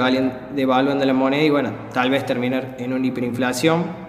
devaluando 0.55 1.07
la 1.07 1.15
moneda 1.15 1.43
y 1.43 1.49
bueno, 1.49 1.73
tal 1.95 2.11
vez 2.11 2.27
terminar 2.27 2.77
en 2.81 2.93
una 2.93 3.07
hiperinflación 3.07 4.04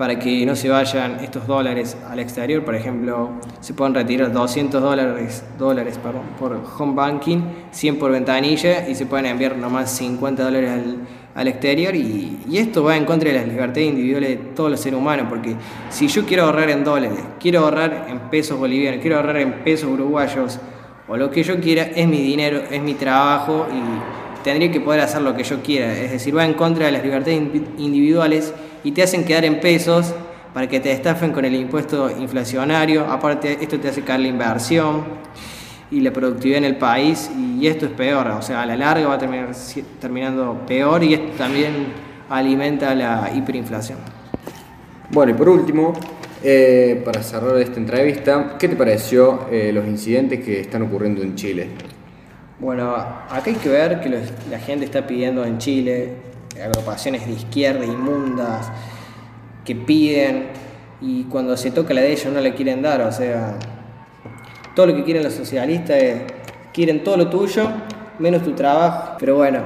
para 0.00 0.18
que 0.18 0.46
no 0.46 0.56
se 0.56 0.70
vayan 0.70 1.20
estos 1.20 1.46
dólares 1.46 1.94
al 2.08 2.20
exterior, 2.20 2.64
por 2.64 2.74
ejemplo, 2.74 3.32
se 3.60 3.74
pueden 3.74 3.92
retirar 3.92 4.32
200 4.32 4.80
dólares, 4.80 5.44
dólares 5.58 6.00
por 6.38 6.58
home 6.78 6.94
banking, 6.94 7.40
100 7.70 7.98
por 7.98 8.10
ventanilla 8.10 8.88
y 8.88 8.94
se 8.94 9.04
pueden 9.04 9.26
enviar 9.26 9.58
nomás 9.58 9.94
50 9.98 10.42
dólares 10.42 10.70
al, 10.70 10.96
al 11.34 11.48
exterior 11.48 11.94
y, 11.94 12.40
y, 12.48 12.56
esto 12.56 12.82
va 12.82 12.96
en 12.96 13.04
contra 13.04 13.28
de 13.28 13.40
las 13.40 13.46
libertades 13.46 13.90
individuales 13.90 14.30
de 14.30 14.36
todos 14.36 14.70
los 14.70 14.80
seres 14.80 14.98
humanos, 14.98 15.26
porque 15.28 15.54
si 15.90 16.08
yo 16.08 16.24
quiero 16.24 16.44
ahorrar 16.44 16.70
en 16.70 16.82
dólares, 16.82 17.18
quiero 17.38 17.60
ahorrar 17.60 18.06
en 18.08 18.20
pesos 18.30 18.58
bolivianos, 18.58 19.02
quiero 19.02 19.16
ahorrar 19.16 19.36
en 19.36 19.52
pesos 19.64 19.90
uruguayos, 19.90 20.58
o 21.08 21.16
lo 21.18 21.30
que 21.30 21.42
yo 21.42 21.60
quiera, 21.60 21.82
es 21.82 22.08
mi 22.08 22.22
dinero, 22.22 22.62
es 22.70 22.80
mi 22.80 22.94
trabajo 22.94 23.66
y 23.70 24.42
tendría 24.44 24.72
que 24.72 24.80
poder 24.80 25.02
hacer 25.02 25.20
lo 25.20 25.36
que 25.36 25.42
yo 25.44 25.62
quiera. 25.62 25.92
Es 25.92 26.10
decir, 26.10 26.34
va 26.34 26.46
en 26.46 26.54
contra 26.54 26.86
de 26.86 26.92
las 26.92 27.04
libertades 27.04 27.38
individuales 27.76 28.54
y 28.84 28.92
te 28.92 29.02
hacen 29.02 29.24
quedar 29.24 29.44
en 29.44 29.60
pesos 29.60 30.14
para 30.54 30.68
que 30.68 30.80
te 30.80 30.90
estafen 30.92 31.32
con 31.32 31.44
el 31.44 31.54
impuesto 31.54 32.10
inflacionario. 32.10 33.04
Aparte, 33.04 33.58
esto 33.60 33.78
te 33.78 33.88
hace 33.88 34.02
caer 34.02 34.20
la 34.20 34.28
inversión 34.28 35.04
y 35.90 36.00
la 36.00 36.12
productividad 36.12 36.58
en 36.58 36.64
el 36.64 36.76
país 36.76 37.30
y 37.36 37.66
esto 37.66 37.86
es 37.86 37.92
peor. 37.92 38.26
O 38.28 38.42
sea, 38.42 38.62
a 38.62 38.66
la 38.66 38.76
larga 38.76 39.06
va 39.08 39.14
a 39.14 39.18
terminar 39.18 39.48
terminando 40.00 40.60
peor 40.66 41.02
y 41.04 41.14
esto 41.14 41.32
también 41.38 41.88
alimenta 42.28 42.94
la 42.94 43.30
hiperinflación. 43.34 43.98
Bueno, 45.10 45.32
y 45.32 45.34
por 45.34 45.48
último, 45.48 45.92
Eh, 46.42 47.02
para 47.04 47.22
cerrar 47.22 47.58
esta 47.58 47.78
entrevista, 47.78 48.56
¿qué 48.58 48.66
te 48.66 48.74
pareció 48.74 49.40
eh, 49.52 49.72
los 49.74 49.86
incidentes 49.86 50.42
que 50.42 50.58
están 50.60 50.80
ocurriendo 50.80 51.20
en 51.20 51.34
Chile? 51.34 51.66
Bueno, 52.58 52.94
acá 52.96 53.42
hay 53.44 53.56
que 53.56 53.68
ver 53.68 54.00
que 54.00 54.08
los- 54.08 54.32
la 54.50 54.58
gente 54.58 54.86
está 54.86 55.06
pidiendo 55.06 55.44
en 55.44 55.58
Chile 55.58 56.14
agrupaciones 56.62 57.26
de 57.26 57.32
izquierda 57.32 57.84
inmundas 57.84 58.70
que 59.64 59.74
piden 59.74 60.48
y 61.00 61.24
cuando 61.24 61.56
se 61.56 61.70
toca 61.70 61.94
la 61.94 62.02
de 62.02 62.12
ellos 62.12 62.32
no 62.32 62.40
le 62.40 62.54
quieren 62.54 62.82
dar, 62.82 63.00
o 63.02 63.12
sea, 63.12 63.56
todo 64.74 64.86
lo 64.86 64.94
que 64.94 65.04
quieren 65.04 65.22
los 65.22 65.34
socialistas 65.34 65.96
es, 65.96 66.22
quieren 66.72 67.02
todo 67.02 67.16
lo 67.16 67.28
tuyo 67.28 67.68
menos 68.18 68.42
tu 68.42 68.52
trabajo, 68.52 69.16
pero 69.18 69.36
bueno, 69.36 69.60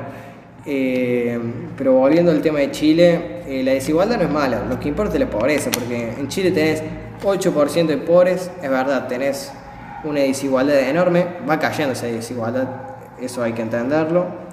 eh, 0.64 1.38
pero 1.76 1.94
volviendo 1.94 2.30
al 2.30 2.40
tema 2.40 2.60
de 2.60 2.70
Chile, 2.70 3.42
eh, 3.46 3.62
la 3.62 3.72
desigualdad 3.72 4.16
no 4.16 4.22
es 4.22 4.30
mala, 4.30 4.64
lo 4.64 4.78
que 4.78 4.88
importa 4.88 5.14
es 5.14 5.20
la 5.20 5.28
pobreza, 5.28 5.70
porque 5.70 6.14
en 6.18 6.28
Chile 6.28 6.52
tenés 6.52 6.82
8% 7.22 7.86
de 7.86 7.96
pobres, 7.98 8.50
es 8.62 8.70
verdad, 8.70 9.08
tenés 9.08 9.52
una 10.04 10.20
desigualdad 10.20 10.78
enorme, 10.80 11.26
va 11.48 11.58
cayendo 11.58 11.92
esa 11.92 12.06
desigualdad, 12.06 12.68
eso 13.20 13.42
hay 13.42 13.52
que 13.52 13.62
entenderlo, 13.62 14.43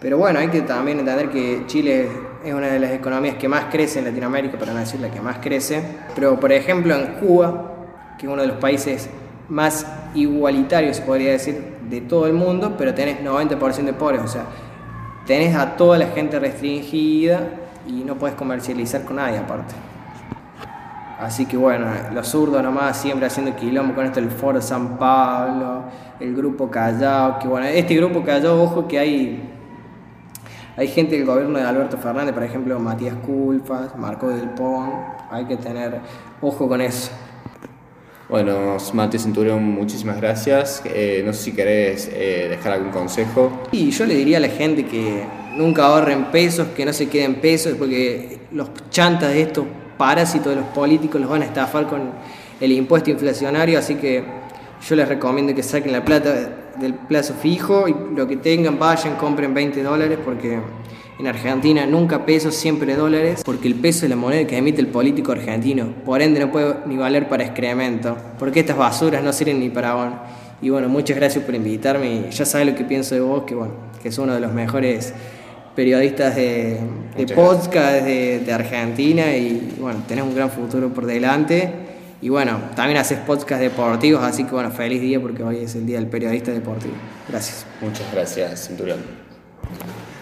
pero 0.00 0.18
bueno, 0.18 0.38
hay 0.38 0.48
que 0.48 0.62
también 0.62 0.98
entender 0.98 1.30
que 1.30 1.64
Chile 1.66 2.08
es 2.44 2.54
una 2.54 2.68
de 2.68 2.80
las 2.80 2.92
economías 2.92 3.36
que 3.36 3.48
más 3.48 3.66
crece 3.66 3.98
en 3.98 4.06
Latinoamérica, 4.06 4.58
para 4.58 4.72
no 4.72 4.80
decir 4.80 5.00
la 5.00 5.10
que 5.10 5.20
más 5.20 5.38
crece, 5.38 5.82
pero 6.14 6.40
por 6.40 6.52
ejemplo 6.52 6.94
en 6.94 7.14
Cuba, 7.14 7.72
que 8.18 8.26
es 8.26 8.32
uno 8.32 8.42
de 8.42 8.48
los 8.48 8.56
países 8.56 9.10
más 9.48 9.86
igualitarios, 10.14 10.96
se 10.96 11.02
podría 11.02 11.32
decir, 11.32 11.76
de 11.88 12.00
todo 12.00 12.26
el 12.26 12.32
mundo, 12.32 12.76
pero 12.78 12.94
tenés 12.94 13.20
90% 13.22 13.84
de 13.84 13.92
pobres, 13.92 14.22
o 14.22 14.28
sea, 14.28 14.44
tenés 15.26 15.54
a 15.54 15.76
toda 15.76 15.98
la 15.98 16.06
gente 16.06 16.38
restringida 16.38 17.48
y 17.86 18.04
no 18.04 18.16
puedes 18.16 18.36
comercializar 18.36 19.04
con 19.04 19.16
nadie 19.16 19.38
aparte. 19.38 19.74
Así 21.20 21.44
que 21.44 21.56
bueno, 21.58 21.86
los 22.14 22.28
zurdos 22.28 22.62
nomás 22.62 22.96
siempre 22.96 23.26
haciendo 23.26 23.54
quilombo 23.54 23.94
con 23.94 24.06
esto 24.06 24.20
del 24.20 24.30
Foro 24.30 24.62
San 24.62 24.96
Pablo, 24.96 25.82
el 26.18 26.34
grupo 26.34 26.70
Callao, 26.70 27.38
que 27.38 27.46
bueno, 27.46 27.66
este 27.66 27.94
grupo 27.94 28.22
Callao, 28.24 28.62
ojo 28.62 28.88
que 28.88 28.98
hay, 28.98 29.49
hay 30.76 30.88
gente 30.88 31.16
del 31.16 31.26
gobierno 31.26 31.58
de 31.58 31.64
Alberto 31.64 31.98
Fernández, 31.98 32.34
por 32.34 32.42
ejemplo 32.42 32.78
Matías 32.78 33.14
Culfas, 33.26 33.96
Marco 33.96 34.28
del 34.28 34.50
Pon, 34.50 34.90
hay 35.30 35.44
que 35.44 35.56
tener 35.56 36.00
ojo 36.40 36.68
con 36.68 36.80
eso. 36.80 37.10
Bueno, 38.28 38.76
Mate 38.92 39.18
Centurión, 39.18 39.64
muchísimas 39.64 40.16
gracias. 40.18 40.82
Eh, 40.84 41.20
no 41.26 41.32
sé 41.32 41.42
si 41.42 41.52
querés 41.52 42.08
eh, 42.12 42.46
dejar 42.48 42.74
algún 42.74 42.92
consejo. 42.92 43.50
Y 43.72 43.90
yo 43.90 44.06
le 44.06 44.14
diría 44.14 44.36
a 44.36 44.40
la 44.40 44.48
gente 44.48 44.86
que 44.86 45.24
nunca 45.56 45.86
ahorren 45.86 46.26
pesos, 46.26 46.68
que 46.76 46.84
no 46.84 46.92
se 46.92 47.08
queden 47.08 47.40
pesos, 47.40 47.74
porque 47.76 48.38
los 48.52 48.70
chantas 48.90 49.30
de 49.32 49.42
estos 49.42 49.64
parásitos 49.98 50.54
de 50.54 50.60
los 50.60 50.66
políticos 50.66 51.20
los 51.20 51.28
van 51.28 51.42
a 51.42 51.46
estafar 51.46 51.88
con 51.88 52.12
el 52.60 52.72
impuesto 52.72 53.10
inflacionario, 53.10 53.78
así 53.78 53.96
que 53.96 54.22
yo 54.88 54.94
les 54.94 55.08
recomiendo 55.08 55.54
que 55.54 55.62
saquen 55.62 55.92
la 55.92 56.04
plata 56.04 56.50
del 56.78 56.94
plazo 56.94 57.34
fijo 57.34 57.88
y 57.88 57.94
lo 58.14 58.26
que 58.26 58.36
tengan 58.36 58.78
vayan, 58.78 59.16
compren 59.16 59.54
20 59.54 59.82
dólares, 59.82 60.18
porque 60.24 60.58
en 61.18 61.26
Argentina 61.26 61.84
nunca 61.86 62.24
pesos, 62.24 62.54
siempre 62.54 62.94
dólares, 62.96 63.42
porque 63.44 63.68
el 63.68 63.74
peso 63.74 64.06
es 64.06 64.10
la 64.10 64.16
moneda 64.16 64.46
que 64.46 64.56
emite 64.56 64.80
el 64.80 64.86
político 64.86 65.32
argentino, 65.32 65.92
por 66.04 66.22
ende 66.22 66.40
no 66.40 66.50
puede 66.50 66.76
ni 66.86 66.96
valer 66.96 67.28
para 67.28 67.44
excremento, 67.44 68.16
porque 68.38 68.60
estas 68.60 68.76
basuras 68.76 69.22
no 69.22 69.32
sirven 69.32 69.60
ni 69.60 69.68
para 69.68 69.94
bon. 69.94 70.14
Y 70.62 70.68
bueno, 70.68 70.88
muchas 70.88 71.16
gracias 71.16 71.44
por 71.44 71.54
invitarme 71.54 72.26
y 72.28 72.30
ya 72.30 72.44
sabes 72.44 72.66
lo 72.66 72.74
que 72.74 72.84
pienso 72.84 73.14
de 73.14 73.20
vos, 73.22 73.44
que 73.44 73.54
bueno, 73.54 73.72
que 74.02 74.08
es 74.08 74.18
uno 74.18 74.34
de 74.34 74.40
los 74.40 74.52
mejores 74.52 75.14
periodistas 75.74 76.36
de, 76.36 76.78
de 77.16 77.34
podcast 77.34 78.04
de, 78.04 78.40
de 78.40 78.52
Argentina 78.52 79.34
y 79.36 79.76
bueno, 79.80 80.02
tenés 80.06 80.24
un 80.24 80.34
gran 80.34 80.50
futuro 80.50 80.88
por 80.90 81.06
delante. 81.06 81.72
Y 82.22 82.28
bueno, 82.28 82.58
también 82.76 82.98
haces 82.98 83.18
podcast 83.20 83.60
deportivos, 83.62 84.22
así 84.22 84.44
que 84.44 84.50
bueno, 84.50 84.70
feliz 84.70 85.00
día 85.00 85.20
porque 85.20 85.42
hoy 85.42 85.58
es 85.58 85.74
el 85.74 85.86
día 85.86 85.96
del 85.98 86.06
periodista 86.08 86.50
deportivo. 86.52 86.92
Gracias. 87.28 87.64
Muchas 87.80 88.12
gracias, 88.12 88.66
Centurión. 88.66 88.98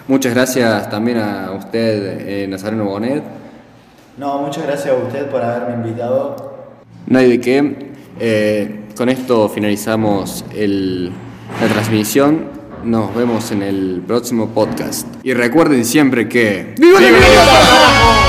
Muchas 0.06 0.32
gracias 0.32 0.88
también 0.90 1.18
a 1.18 1.50
usted, 1.52 2.20
eh, 2.26 2.46
Nazareno 2.48 2.84
Bonet. 2.84 3.22
No, 4.16 4.38
muchas 4.42 4.64
gracias 4.64 4.94
a 4.94 4.96
usted 4.96 5.26
por 5.28 5.42
haberme 5.42 5.86
invitado. 5.88 6.56
No 7.06 7.18
hay 7.18 7.30
de 7.30 7.40
qué. 7.40 7.90
Eh, 8.20 8.84
con 8.96 9.08
esto 9.08 9.48
finalizamos 9.48 10.44
el- 10.54 11.10
la 11.60 11.66
transmisión. 11.68 12.56
Nos 12.84 13.14
vemos 13.14 13.50
en 13.50 13.62
el 13.62 14.02
próximo 14.06 14.48
podcast. 14.48 15.06
Y 15.24 15.34
recuerden 15.34 15.84
siempre 15.84 16.28
que... 16.28 16.74
¡Viva 16.78 17.00
la 17.00 17.06
libertad! 17.08 18.27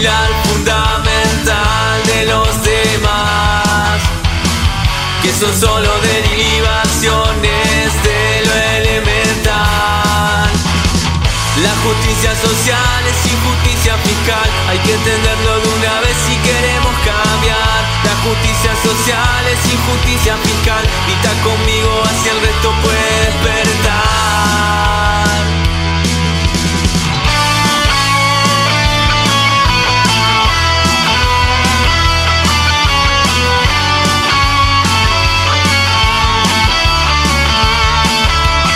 Pilar 0.00 0.30
fundamental 0.44 2.06
de 2.06 2.24
los 2.24 2.62
demás. 2.62 4.00
Que 5.22 5.30
son 5.30 5.52
solo 5.60 5.90
derivaciones 6.00 7.92
de 8.02 8.42
lo 8.46 8.54
elemental. 8.78 10.48
La 11.66 11.74
justicia 11.84 12.32
social 12.34 13.02
es 13.12 13.32
injusticia 13.32 13.94
fiscal, 13.98 14.48
hay 14.68 14.78
que 14.78 14.94
entenderlo 14.94 15.60
de 15.60 15.68
una 15.68 16.00
vez 16.00 16.16
si 16.26 16.34
queremos 16.48 16.94
cambiar. 17.04 17.80
La 18.04 18.16
justicia 18.24 18.72
social 18.82 19.42
es 19.52 19.60
injusticia 19.70 20.34
fiscal, 20.38 20.84
grita 21.06 21.32
conmigo 21.42 22.02
hacia 22.04 22.32
el 22.32 22.40
resto 22.40 22.72
puede 22.82 23.16
despertar. 23.26 24.89